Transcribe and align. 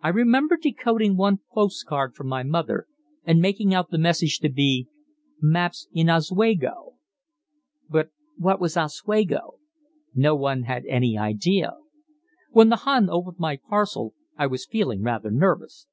I 0.00 0.10
remember 0.10 0.56
decoding 0.56 1.16
one 1.16 1.40
post 1.52 1.84
card 1.84 2.14
from 2.14 2.28
my 2.28 2.44
mother, 2.44 2.86
and 3.24 3.40
making 3.42 3.74
out 3.74 3.90
the 3.90 3.98
message 3.98 4.38
to 4.42 4.48
be 4.48 4.86
"Maps 5.40 5.88
in 5.92 6.08
OSWEGO." 6.08 6.94
But 7.88 8.10
what 8.36 8.60
was 8.60 8.76
Oswego? 8.76 9.54
No 10.14 10.36
one 10.36 10.62
had 10.62 10.84
any 10.86 11.18
idea. 11.18 11.72
When 12.50 12.68
the 12.68 12.76
Hun 12.86 13.10
opened 13.10 13.40
my 13.40 13.56
parcel, 13.56 14.14
I 14.36 14.46
was 14.46 14.66
feeling 14.66 15.02
rather 15.02 15.32
nervous. 15.32 15.88